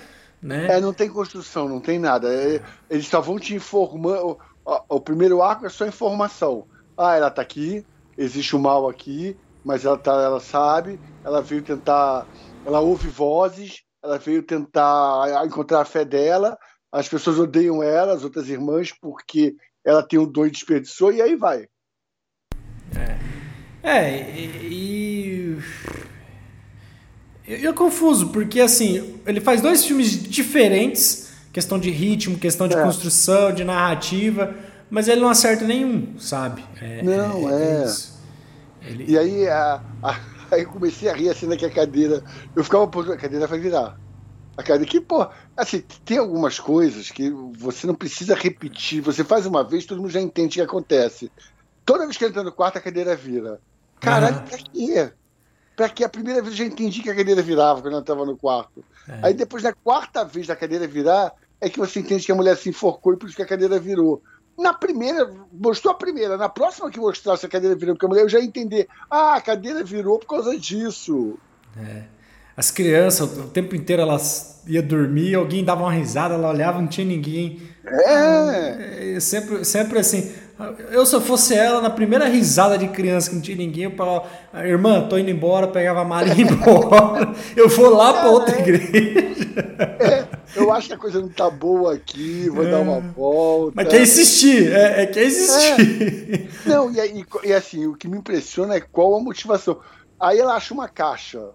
[0.43, 0.69] Né?
[0.71, 2.33] É, não tem construção, não tem nada.
[2.33, 4.39] É, eles só vão te informando.
[4.65, 6.65] O, o, primeiro arco é só informação.
[6.97, 7.85] Ah, ela tá aqui,
[8.17, 12.27] existe o mal aqui, mas ela, tá, ela sabe, ela veio tentar.
[12.65, 16.59] Ela ouve vozes ela veio tentar encontrar a fé dela.
[16.91, 21.23] As pessoas odeiam ela, as outras irmãs, porque ela tem um dom e desperdiçou, e
[21.23, 21.67] aí vai.
[23.83, 24.31] É, é
[24.63, 25.59] e.
[27.47, 32.77] Eu, eu confuso, porque assim, ele faz dois filmes diferentes, questão de ritmo, questão de
[32.77, 32.83] é.
[32.83, 34.55] construção, de narrativa,
[34.89, 36.65] mas ele não acerta nenhum, sabe?
[36.81, 37.85] É, não, é.
[37.85, 37.95] é.
[38.83, 39.13] Ele...
[39.13, 42.23] E aí a, a Aí eu comecei a rir assim que a cadeira.
[42.55, 43.97] Eu ficava, a cadeira vai virar.
[44.57, 49.01] A cadeira, que, pô, assim, tem algumas coisas que você não precisa repetir.
[49.01, 51.31] Você faz uma vez, todo mundo já entende o que acontece.
[51.85, 53.61] Toda vez que entra no quarto, a cadeira vira.
[54.01, 54.45] Caralho, uhum.
[54.45, 55.13] pra quê?
[55.77, 56.05] Pra quê?
[56.05, 58.85] A primeira vez eu já entendi que a cadeira virava quando eu estava no quarto.
[59.09, 59.21] É.
[59.23, 62.57] Aí depois, na quarta vez da cadeira virar, é que você entende que a mulher
[62.57, 64.23] se enforcou e por isso que a cadeira virou.
[64.61, 66.37] Na primeira, mostrou a primeira.
[66.37, 68.87] Na próxima que mostrasse a cadeira virando porque a mulher, eu já ia entender.
[69.11, 71.39] Ah, a cadeira virou por causa disso.
[71.77, 72.03] É.
[72.57, 76.89] As crianças, o tempo inteiro elas iam dormir, alguém dava uma risada, ela olhava, não
[76.89, 77.63] tinha ninguém.
[77.87, 79.15] É.
[79.17, 80.31] é sempre, sempre assim.
[80.91, 83.93] Eu, se eu fosse ela, na primeira risada de criança que não tinha ninguém, eu
[83.93, 84.29] falava,
[84.63, 87.33] irmã, tô indo embora, pegava a mala e ia embora.
[87.57, 89.49] Eu vou lá para outra igreja.
[89.99, 92.71] É, eu acho que a coisa não tá boa aqui, vou é.
[92.71, 93.73] dar uma volta.
[93.77, 96.51] Mas quer insistir, é, é quer insistir.
[96.67, 96.69] É.
[96.69, 99.81] Não, e, e, e assim, o que me impressiona é qual a motivação.
[100.19, 101.51] Aí ela acha uma caixa.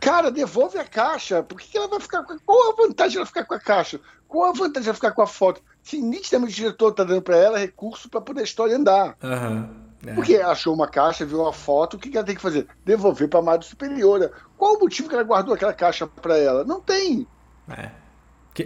[0.00, 1.42] Cara, devolve a caixa.
[1.42, 2.38] Por que, que ela vai ficar com.
[2.38, 4.00] Qual a vantagem ela ficar com a caixa?
[4.26, 5.60] Qual a vantagem ela ficar com a foto?
[5.82, 9.16] Se nitidamente o diretor tá dando para ela recurso para poder a história andar.
[9.22, 9.88] Uhum.
[10.06, 10.14] É.
[10.14, 12.68] Porque achou uma caixa, viu uma foto, o que, que ela tem que fazer?
[12.84, 14.30] Devolver para a Madre Superiora.
[14.56, 16.64] Qual o motivo que ela guardou aquela caixa para ela?
[16.64, 17.26] Não tem.
[17.70, 17.90] É.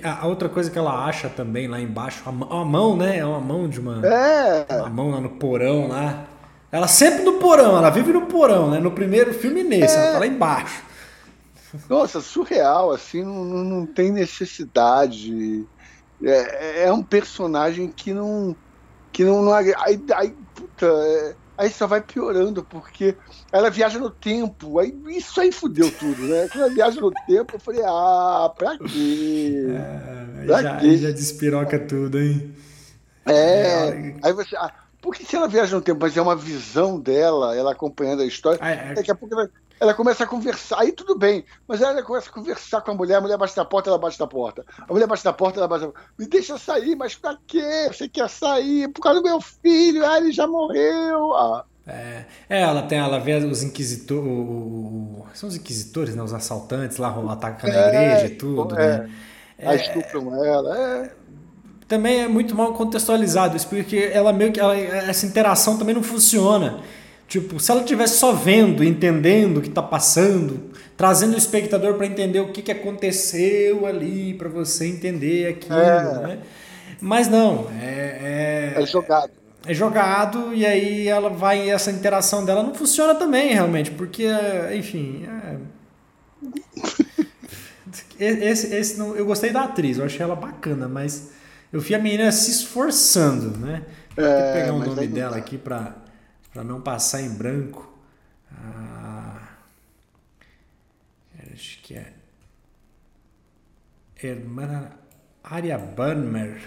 [0.02, 3.18] A outra coisa que ela acha também lá embaixo, a mão, né?
[3.18, 4.00] É uma mão de uma.
[4.06, 4.66] É.
[4.80, 6.24] Uma mão lá no porão lá.
[6.70, 8.80] Ela sempre no porão, ela vive no porão, né?
[8.80, 10.00] No primeiro filme nesse, é.
[10.00, 10.82] ela tá lá embaixo.
[11.88, 15.66] Nossa, surreal, assim, não, não tem necessidade.
[16.22, 18.56] É, é um personagem que não.
[19.12, 19.42] que não.
[19.42, 19.74] não aí,
[20.14, 23.16] aí, puta, é, aí só vai piorando, porque
[23.50, 24.78] ela viaja no tempo.
[24.78, 26.48] Aí isso aí fudeu tudo, né?
[26.50, 29.66] Quando ela viaja no tempo, eu falei, ah, pra quê?
[29.68, 30.96] É, pra já, quê?
[30.96, 32.54] já despiroca tudo, hein?
[33.26, 34.56] É, é aí você.
[34.56, 38.26] Ah, porque se ela viaja no tempo, mas é uma visão dela, ela acompanhando a
[38.26, 39.50] história, ah, é, daqui a pouco ela,
[39.82, 43.16] ela começa a conversar, aí tudo bem, mas ela começa a conversar com a mulher,
[43.16, 44.64] a mulher bate na porta, ela bate na porta.
[44.78, 46.08] A mulher bate na porta, ela bate na porta.
[46.16, 47.88] Me deixa sair, mas pra quê?
[47.88, 48.86] Você quer sair?
[48.92, 51.34] Por causa do meu filho, ah, ele já morreu.
[51.34, 51.64] Ah.
[51.84, 54.24] É, é, ela tem, ela vê os inquisitores,
[55.34, 59.10] são os inquisitores, né, os assaltantes lá atacando é, a igreja e tudo, é, né?
[59.58, 61.12] É, estupram ela, é.
[61.88, 66.04] também é muito mal contextualizado isso, porque ela meio que ela, essa interação também não
[66.04, 66.80] funciona.
[67.32, 72.04] Tipo, se ela estivesse só vendo, entendendo o que está passando, trazendo o espectador para
[72.04, 76.26] entender o que, que aconteceu ali, para você entender aquilo, é.
[76.26, 76.38] né?
[77.00, 79.30] Mas não, é, é, é jogado.
[79.66, 84.26] É jogado e aí ela vai essa interação dela não funciona também realmente, porque
[84.76, 85.56] enfim, é...
[88.50, 91.30] esse, esse não, eu gostei da atriz, eu achei ela bacana, mas
[91.72, 93.84] eu vi a menina se esforçando, né?
[94.14, 96.01] Vou é, pegar o nome dela aqui para
[96.52, 97.88] para não passar em branco.
[98.50, 99.56] Ah,
[101.52, 102.12] acho que é
[104.22, 104.98] Hermana
[105.42, 106.60] Aria Bandmer,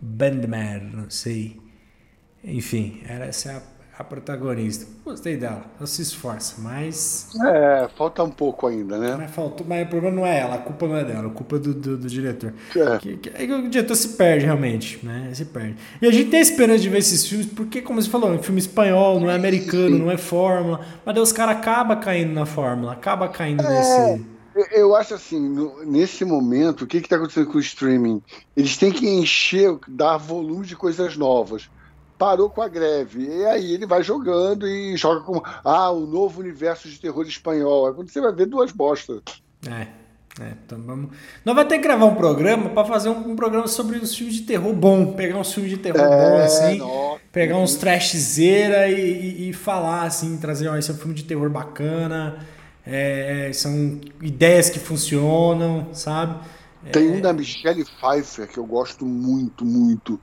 [0.00, 1.60] Bandmer, não sei.
[2.42, 3.60] Enfim, essa é a
[3.96, 4.86] a protagonista.
[5.04, 7.30] Gostei dela, ela se esforça, mas.
[7.46, 9.14] É, falta um pouco ainda, né?
[9.16, 11.56] Mas, faltou, mas o problema não é ela, a culpa não é dela, a culpa
[11.56, 12.52] é do, do, do diretor.
[12.74, 12.98] É.
[12.98, 15.30] Que, que, que, o diretor se perde realmente, né?
[15.32, 15.76] Se perde.
[16.02, 18.42] E a gente tem esperança de ver esses filmes, porque, como você falou, é um
[18.42, 22.46] filme espanhol, não é americano, não é fórmula, mas daí os caras acabam caindo na
[22.46, 23.68] fórmula, acaba caindo é.
[23.68, 24.34] nesse.
[24.70, 28.22] Eu acho assim, no, nesse momento, o que está acontecendo com o streaming?
[28.56, 31.68] Eles têm que encher, dar volume de coisas novas
[32.18, 33.26] parou com a greve.
[33.26, 37.86] E aí ele vai jogando e joga como ah, o novo universo de terror espanhol.
[37.86, 39.22] Aí quando você vai ver duas bostas.
[39.66, 40.04] É.
[40.40, 41.10] É, então vamos...
[41.44, 44.34] Nós vamos ter que gravar um programa para fazer um, um, programa sobre os filmes
[44.34, 45.12] de terror bom.
[45.12, 46.78] Pegar uns filmes de terror é, bom, assim.
[46.78, 51.14] Nossa, pegar uns trashzeira e, e, e, falar, assim, trazer, ó, esse é um filme
[51.14, 52.44] de terror bacana.
[52.84, 56.44] É, são ideias que funcionam, sabe?
[56.92, 57.20] Tem um é.
[57.20, 60.20] da Michelle Pfeiffer que eu gosto muito, muito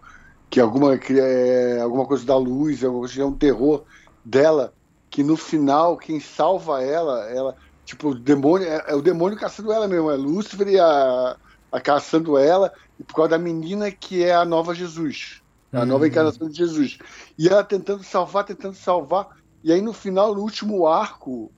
[0.51, 3.85] que alguma, que é, alguma coisa da luz, alguma coisa, é um terror
[4.23, 4.73] dela,
[5.09, 9.71] que no final quem salva ela, ela tipo, o demônio, é, é o demônio caçando
[9.71, 11.37] ela mesmo, é Lúcifer e a,
[11.71, 15.85] a caçando ela, e por causa da menina que é a nova Jesus, a uhum.
[15.85, 16.97] nova encarnação de Jesus.
[17.39, 19.29] E ela tentando salvar, tentando salvar,
[19.63, 21.49] e aí no final, no último arco,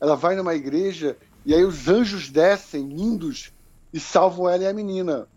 [0.00, 3.52] ela vai numa igreja, e aí os anjos descem, lindos,
[3.94, 5.28] e salvam ela e a menina.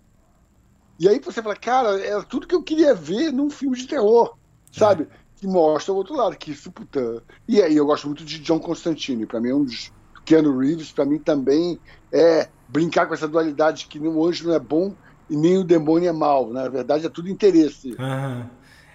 [0.99, 4.35] E aí você fala, cara, é tudo que eu queria ver num filme de terror,
[4.71, 5.03] sabe?
[5.03, 5.07] É.
[5.35, 7.21] Que mostra o outro lado, que isso, puta.
[7.47, 9.91] E aí eu gosto muito de John Constantine, para mim é um dos.
[10.25, 11.79] Keanu Reeves, para mim também
[12.11, 14.91] é brincar com essa dualidade que o anjo não é bom
[15.29, 16.51] e nem o demônio é mal.
[16.51, 17.95] Na verdade, é tudo interesse.
[17.99, 18.49] Aham.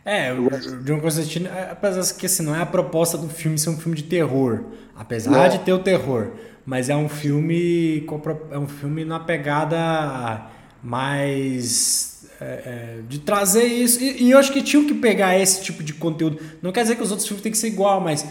[0.04, 0.48] É, o
[0.82, 3.96] John Constantine, é, apesar que assim, não é a proposta do filme ser um filme
[3.96, 4.64] de terror,
[4.96, 5.48] apesar é.
[5.50, 6.32] de ter o terror,
[6.64, 8.06] mas é um filme
[8.50, 10.46] é um filme na pegada
[10.82, 14.02] mais é, é, de trazer isso.
[14.02, 16.38] E, e, eu acho que tinham que pegar esse tipo de conteúdo.
[16.62, 18.26] Não quer dizer que os outros filmes têm que ser igual, mas.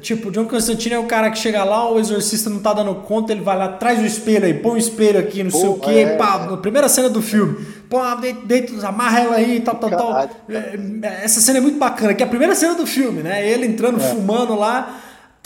[0.00, 3.32] Tipo, John Constantine é o cara que chega lá, o exorcista não tá dando conta,
[3.32, 5.74] ele vai lá, traz o espelho aí, põe o espelho aqui, não Pô, sei o
[5.74, 7.98] quê, é, pá, na primeira cena do filme, pô,
[8.46, 10.30] deita, amarra ela aí, tal, tal, tal.
[10.48, 13.48] É, essa cena é muito bacana, que é a primeira cena do filme, né?
[13.48, 14.08] Ele entrando, é.
[14.08, 15.02] fumando lá,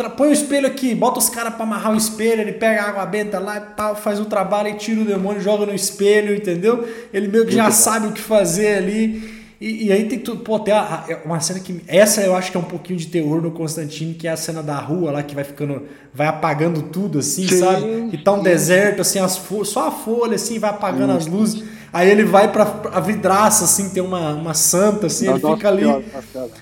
[0.09, 3.05] põe o espelho aqui, bota os caras pra amarrar o espelho, ele pega a água
[3.05, 6.89] benta lá e tal, faz o trabalho e tira o demônio, joga no espelho, entendeu?
[7.13, 8.13] Ele meio que já Muito sabe bom.
[8.13, 9.41] o que fazer ali.
[9.61, 10.43] E, e, aí tem tudo.
[10.43, 11.83] Pô, tem a, a, uma cena que.
[11.87, 14.63] Essa eu acho que é um pouquinho de terror no Constantine, que é a cena
[14.63, 15.83] da rua lá que vai ficando.
[16.15, 18.09] Vai apagando tudo, assim, sim, sabe?
[18.11, 18.45] Que tá um sim.
[18.45, 21.63] deserto, assim, as só a folha, assim, vai apagando as luzes.
[21.93, 25.85] Aí ele vai pra a vidraça, assim, tem uma, uma santa, assim, ele fica ali.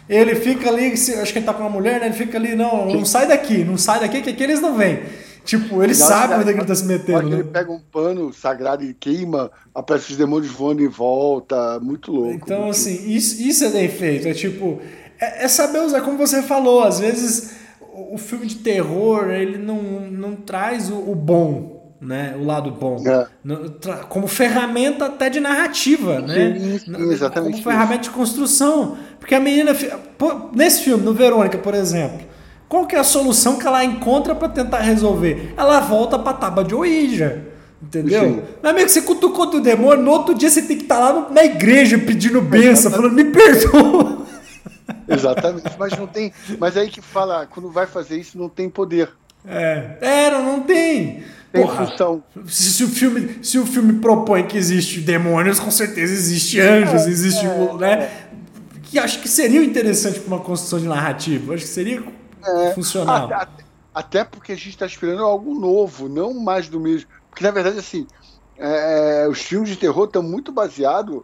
[0.08, 2.06] Ele fica ali, acho que ele tá com uma mulher, né?
[2.06, 5.00] Ele fica ali, não, não sai daqui, não sai daqui, que aqui eles não vêm.
[5.44, 7.30] Tipo, ele sabe onde é que ele tá se metendo.
[7.30, 7.36] Né?
[7.36, 12.32] Ele pega um pano sagrado e queima, aparece os demônios voando em volta, muito louco.
[12.34, 14.28] Então, muito assim, isso, isso é bem feito.
[14.28, 14.78] É tipo,
[15.18, 17.52] é, é saber usar, como você falou, às vezes
[18.10, 22.34] o filme de terror, ele não, não traz o, o bom, né?
[22.38, 23.02] O lado bom.
[23.06, 23.26] É.
[24.08, 26.78] Como ferramenta até de narrativa, né?
[26.78, 27.52] Sim, exatamente.
[27.52, 28.96] Como ferramenta de construção.
[29.18, 29.72] Porque a menina.
[30.54, 32.26] Nesse filme, no Verônica, por exemplo,
[32.68, 35.54] qual que é a solução que ela encontra para tentar resolver?
[35.56, 37.46] Ela volta pra tábua de Ouija.
[37.82, 38.22] Entendeu?
[38.22, 38.42] Sim.
[38.62, 41.30] Meu amigo, você cutucou do demônio, no outro dia você tem que estar tá lá
[41.30, 44.26] na igreja pedindo benção, falando, me perdoa.
[45.08, 46.32] Exatamente, mas não tem.
[46.58, 49.10] Mas aí que fala, quando vai fazer isso, não tem poder.
[49.46, 51.22] É, era, não tem.
[51.52, 52.22] Tem Porra, função.
[52.46, 57.06] Se, se, o filme, se o filme propõe que existe demônios, com certeza existe anjos,
[57.06, 57.46] é, existe.
[57.46, 57.92] É, né?
[58.02, 58.28] É.
[58.82, 61.54] Que acho que seria interessante para uma construção de narrativa.
[61.54, 62.02] Acho que seria
[62.44, 63.32] é, funcional.
[63.32, 67.08] Até, até, porque a gente está esperando algo novo, não mais do mesmo.
[67.30, 68.06] Porque, na verdade, assim,
[68.58, 71.22] é, os filmes de terror estão muito baseados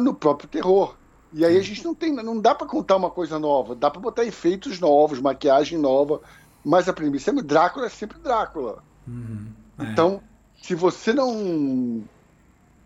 [0.00, 0.96] no próprio terror.
[1.32, 4.00] E aí a gente não tem, não dá para contar uma coisa nova, dá para
[4.00, 6.20] botar efeitos novos, maquiagem nova,
[6.64, 8.82] mas a premissa é Drácula é sempre Drácula.
[9.06, 9.46] Uhum.
[9.78, 9.84] É.
[9.84, 10.20] Então,
[10.62, 12.04] se você não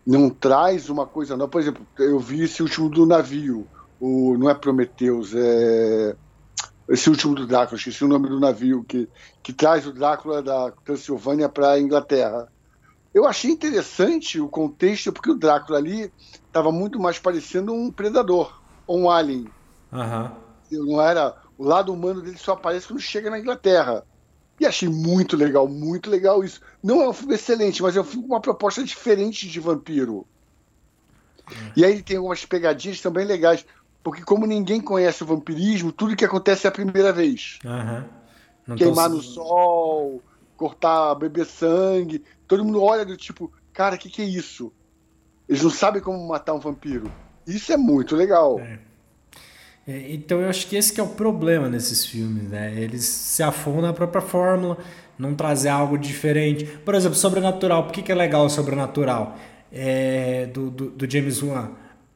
[0.05, 1.49] não traz uma coisa nova.
[1.49, 3.67] Por exemplo, eu vi esse último do navio,
[3.99, 6.15] o, não é Prometeus, é
[6.89, 9.07] esse último do Drácula, esqueci o nome do navio, que,
[9.41, 12.51] que traz o Drácula da Transilvânia para a Inglaterra.
[13.13, 16.11] Eu achei interessante o contexto, porque o Drácula ali
[16.45, 19.47] estava muito mais parecendo um predador, ou um alien.
[19.91, 20.31] Uhum.
[20.71, 21.35] Não era.
[21.57, 24.03] O lado humano dele só aparece quando chega na Inglaterra.
[24.61, 26.61] E achei muito legal, muito legal isso.
[26.83, 30.17] Não é um filme excelente, mas é um filme com uma proposta diferente de vampiro.
[31.49, 31.71] Uhum.
[31.75, 33.65] E aí tem algumas pegadinhas também legais.
[34.03, 37.57] Porque como ninguém conhece o vampirismo, tudo que acontece é a primeira vez.
[37.65, 38.75] Uhum.
[38.75, 39.15] Queimar tô...
[39.15, 40.21] no sol,
[40.55, 42.23] cortar, beber sangue.
[42.47, 44.71] Todo mundo olha do tipo, cara, o que, que é isso?
[45.49, 47.11] Eles não sabem como matar um vampiro.
[47.47, 48.59] Isso é muito legal.
[48.59, 48.77] É.
[49.87, 52.73] É, então eu acho que esse que é o problema nesses filmes, né?
[52.77, 54.77] Eles se afundam na própria fórmula,
[55.17, 56.65] não trazer algo diferente.
[56.65, 57.83] Por exemplo, Sobrenatural.
[57.83, 59.37] Por que, que é legal o Sobrenatural?
[59.73, 61.71] É, do, do, do James Wan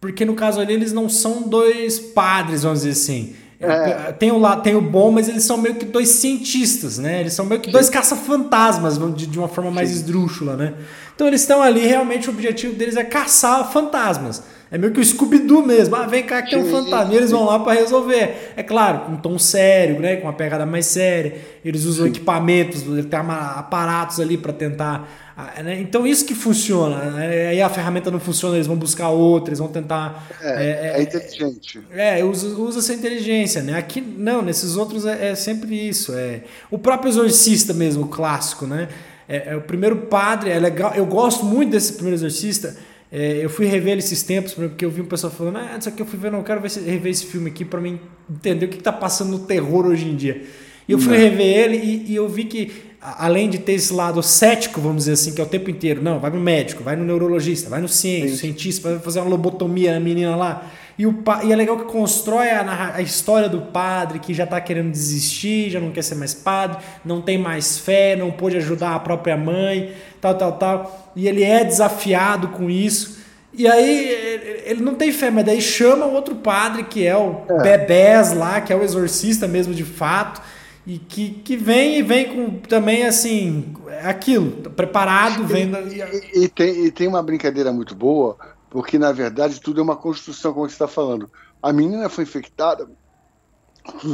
[0.06, 3.36] porque no caso ali eles não são dois padres, vamos dizer assim.
[3.60, 4.12] É.
[4.12, 7.22] Tem, o lado, tem o bom, mas eles são meio que dois cientistas, né?
[7.22, 10.76] Eles são meio que dois caça-fantasmas, de, de uma forma mais esdrúxula, né?
[11.16, 14.44] Então eles estão ali, realmente o objetivo deles é caçar fantasmas.
[14.76, 15.96] É meio que o Scooby-Doo mesmo.
[15.96, 17.14] Ah, vem cá que tem um fantasma.
[17.14, 18.52] E eles vão lá para resolver.
[18.58, 20.18] É claro, com um tom sério, né?
[20.18, 21.38] Com uma pegada mais séria.
[21.64, 22.12] Eles usam Sim.
[22.12, 25.08] equipamentos, tem aparatos ali para tentar.
[25.38, 25.80] Ah, né?
[25.80, 27.10] Então isso que funciona.
[27.12, 27.48] Né?
[27.48, 30.28] Aí a ferramenta não funciona, eles vão buscar outra, eles vão tentar.
[30.42, 31.82] É, é, é inteligente.
[31.94, 33.78] É, usa, usa essa inteligência, né?
[33.78, 36.14] Aqui não, nesses outros é, é sempre isso.
[36.14, 38.90] É o próprio exorcista mesmo, o clássico, né?
[39.26, 40.94] É, é, o primeiro padre, é legal.
[40.94, 42.76] Eu gosto muito desse primeiro exorcista
[43.12, 45.88] é, eu fui rever ele esses tempos, porque eu vi um pessoal falando, ah, isso
[45.88, 48.66] aqui eu fui ver, não, eu quero ver, rever esse filme aqui para mim entender
[48.66, 50.44] o que está passando no terror hoje em dia.
[50.88, 51.24] E eu fui não.
[51.24, 55.14] rever ele e, e, eu vi que, além de ter esse lado cético, vamos dizer
[55.14, 57.88] assim, que é o tempo inteiro, não, vai no médico, vai no neurologista, vai no
[57.88, 60.72] cientista, cientista, vai fazer uma lobotomia na menina lá.
[60.98, 64.62] E, o, e é legal que constrói a, a história do padre que já está
[64.62, 68.96] querendo desistir, já não quer ser mais padre, não tem mais fé, não pôde ajudar
[68.96, 71.12] a própria mãe, tal, tal, tal.
[71.16, 73.26] E ele é desafiado com isso.
[73.54, 77.62] E aí ele não tem fé, mas daí chama outro padre, que é o é.
[77.62, 80.42] Bebés lá, que é o exorcista mesmo de fato,
[80.86, 85.78] e que, que vem e vem com também assim, aquilo, preparado, vendo.
[85.90, 88.38] E, e, tem, e tem uma brincadeira muito boa,
[88.76, 91.32] porque na verdade tudo é uma construção, como você está falando.
[91.64, 92.90] A menina foi infectada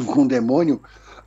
[0.05, 0.79] com um demônio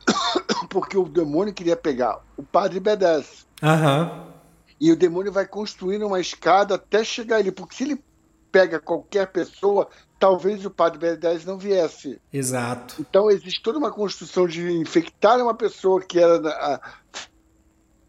[0.71, 3.45] porque o demônio queria pegar o padre B10.
[3.61, 4.27] Aham.
[4.79, 8.01] E o demônio vai construindo uma escada até chegar ali, porque se ele
[8.53, 12.21] pega qualquer pessoa, talvez o padre B10 não viesse.
[12.31, 12.95] Exato.
[13.01, 16.79] Então existe toda uma construção de infectar uma pessoa que era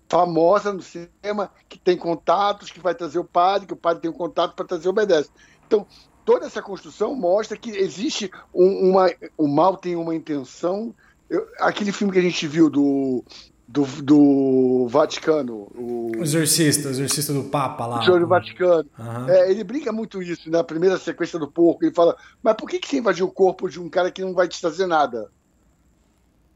[0.09, 4.11] famosa no cinema, que tem contatos, que vai trazer o padre, que o padre tem
[4.11, 5.31] um contato para trazer o obedece.
[5.66, 5.87] Então,
[6.25, 9.11] toda essa construção mostra que existe um, uma.
[9.37, 10.95] O mal tem uma intenção.
[11.29, 13.25] Eu, aquele filme que a gente viu do.
[13.69, 15.66] Do, do Vaticano.
[15.75, 18.01] O, o exorcista, o exorcista do Papa lá.
[18.01, 18.88] O senhor do Vaticano.
[18.97, 19.29] Uhum.
[19.29, 21.85] É, ele brinca muito isso na primeira sequência do porco.
[21.85, 24.35] Ele fala: Mas por que, que você invadiu o corpo de um cara que não
[24.35, 25.33] vai te trazer nada?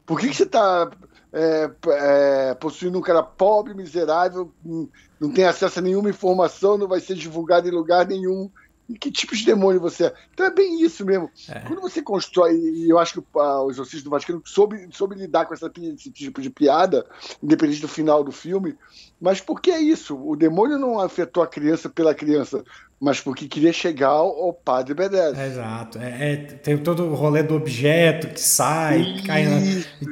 [0.05, 0.89] Por que, que você está
[1.33, 4.51] é, é, possuindo um cara pobre, miserável,
[5.19, 8.49] não tem acesso a nenhuma informação, não vai ser divulgado em lugar nenhum.
[8.89, 10.13] E que tipo de demônio você é?
[10.33, 11.29] Então é bem isso mesmo.
[11.47, 11.61] É.
[11.61, 15.53] Quando você constrói, e eu acho que o Exorcista do Vaticano soube, soube lidar com
[15.53, 17.05] essa, esse tipo de piada,
[17.41, 18.75] independente do final do filme,
[19.19, 20.17] mas por que é isso?
[20.17, 22.65] O demônio não afetou a criança pela criança,
[23.01, 25.47] mas porque queria chegar ao padre B10.
[25.47, 25.97] exato.
[25.97, 29.59] É, é, tem todo o rolê do objeto que sai, isso, cai na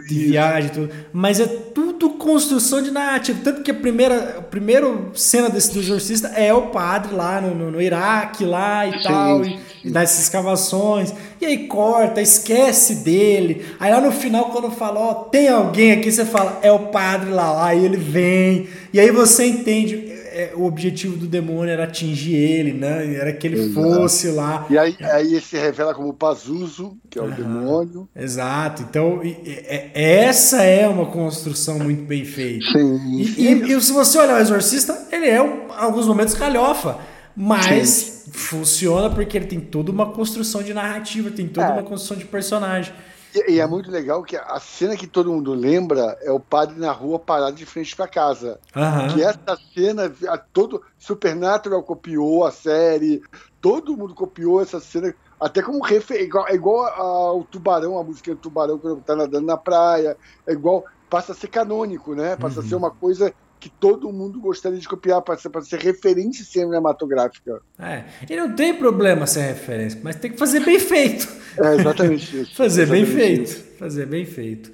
[0.07, 0.89] de viagem, tudo.
[1.13, 3.39] Mas é tudo construção de narrativa.
[3.43, 7.53] Tanto que a primeira, a primeira cena desse do exorcista é o padre lá no,
[7.53, 11.13] no, no Iraque lá e sim, tal, e, e das escavações.
[11.39, 13.65] E aí corta, esquece dele.
[13.79, 17.29] Aí lá no final, quando fala, ó, tem alguém aqui, você fala, é o padre
[17.29, 18.67] lá, lá, e ele vem.
[18.91, 20.08] E aí você entende
[20.39, 23.13] é, o objetivo do demônio era atingir ele, né?
[23.15, 23.73] Era que ele Exato.
[23.73, 24.65] fosse lá.
[24.69, 28.07] E aí, aí ele se revela como Pazuzu, que é o demônio.
[28.15, 28.83] Exato.
[28.83, 32.65] Então, e, e, essa é uma construção muito bem feita.
[32.71, 33.19] Sim.
[33.37, 36.97] E, e, se você olhar o Exorcista, ele é, em alguns momentos, calhofa.
[37.35, 38.31] Mas Sim.
[38.31, 41.71] funciona porque ele tem toda uma construção de narrativa, tem toda é.
[41.71, 42.93] uma construção de personagem.
[43.33, 46.79] E, e, é muito legal que a cena que todo mundo lembra é o padre
[46.79, 48.59] na rua parado de frente para casa.
[48.75, 49.13] Uhum.
[49.13, 53.21] Que essa cena, a, todo Supernatural copiou a série,
[53.61, 58.33] todo mundo copiou essa cena, até como refer, igual, é igual ao Tubarão, a música
[58.33, 60.17] do Tubarão quando tá nadando na praia,
[60.47, 62.35] é igual, passa a ser canônico, né?
[62.35, 62.65] Passa uhum.
[62.65, 67.61] a ser uma coisa que todo mundo gostaria de copiar para ser, ser referência cinematográfica.
[67.77, 71.27] É, e não tem problema ser referência, mas tem que fazer bem feito.
[71.57, 72.55] É exatamente isso.
[72.55, 73.43] fazer exatamente bem feito.
[73.43, 73.63] isso.
[73.77, 74.71] Fazer bem feito.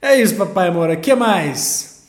[0.00, 0.94] É isso, papai Moura.
[0.94, 2.08] O que mais?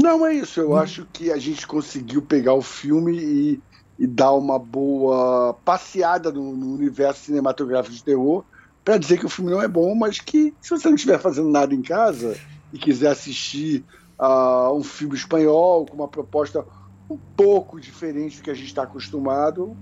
[0.00, 0.60] Não, é isso.
[0.60, 0.76] Eu hum.
[0.76, 3.60] acho que a gente conseguiu pegar o filme e,
[3.98, 8.44] e dar uma boa passeada no, no universo cinematográfico de terror
[8.84, 11.50] para dizer que o filme não é bom, mas que se você não estiver fazendo
[11.50, 12.38] nada em casa
[12.72, 13.84] e quiser assistir
[14.18, 16.64] uh, um filme espanhol com uma proposta
[17.08, 19.76] um pouco diferente do que a gente está acostumado,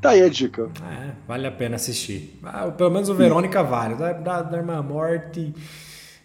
[0.00, 0.70] tá aí a dica.
[0.90, 2.38] É, vale a pena assistir.
[2.42, 3.94] Ah, pelo menos o Verônica vale.
[3.94, 5.54] Da, da, da Irmã Morte.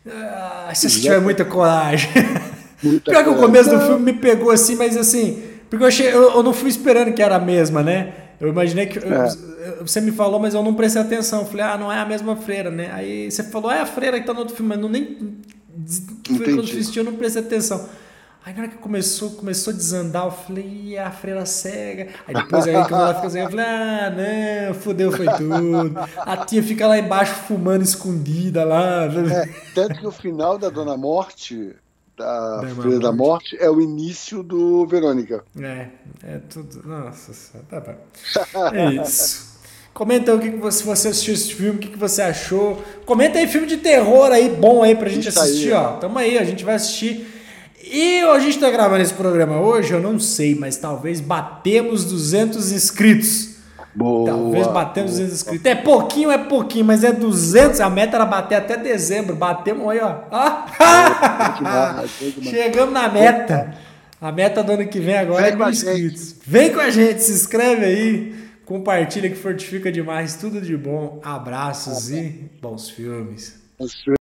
[0.05, 2.09] Ah, se você tiver muita coragem.
[2.81, 5.43] Muita Pior que o começo do filme me pegou assim, mas assim.
[5.67, 8.13] Porque eu, achei, eu, eu não fui esperando que era a mesma, né?
[8.39, 8.99] Eu imaginei que.
[8.99, 9.81] É.
[9.81, 11.39] Você me falou, mas eu não prestei atenção.
[11.39, 12.91] Eu falei, ah, não é a mesma freira, né?
[12.93, 15.39] Aí você falou, é a freira que tá no outro filme, mas não nem
[16.25, 17.87] foi quando assisti, eu não prestei atenção.
[18.47, 22.07] Aí na hora que começou, começou a desandar, eu falei, a freira cega.
[22.25, 24.15] Aí depois aí quando ela fica assim, eu falei, ah,
[24.69, 25.99] não, fodeu, foi tudo.
[26.17, 29.03] A tia fica lá embaixo fumando escondida lá.
[29.03, 31.75] É, tanto que o final da Dona Morte,
[32.15, 35.43] da, da Freira da Morte, é o início do Verônica.
[35.59, 35.89] É,
[36.23, 36.87] é tudo.
[36.87, 37.95] Nossa, tá bom.
[38.73, 39.56] É isso.
[39.97, 42.21] Comenta aí o que, que você, se você assistiu esse filme, o que, que você
[42.21, 42.83] achou.
[43.03, 45.93] Comenta aí filme de terror aí, bom aí pra gente assistir, aí, ó.
[45.93, 47.27] Tamo aí, a gente vai assistir.
[47.83, 52.71] E a gente tá gravando esse programa hoje, eu não sei, mas talvez batemos 200
[52.71, 53.55] inscritos.
[53.95, 55.65] Boa, talvez batemos 200 inscritos.
[55.65, 57.79] É pouquinho, é pouquinho, mas é 200.
[57.79, 59.35] A meta era bater até dezembro.
[59.35, 60.15] Batemos aí, ó.
[60.31, 62.03] Ah!
[62.43, 63.73] Chegamos na meta.
[64.21, 66.35] A meta do ano que vem agora vem é mil inscritos.
[66.45, 68.46] Vem com a gente, se inscreve aí.
[68.67, 70.35] Compartilha que fortifica demais.
[70.35, 71.21] Tudo de bom.
[71.23, 73.63] Abraços e bons filmes.
[73.79, 74.16] Bons filmes.